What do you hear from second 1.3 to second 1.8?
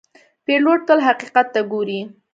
ته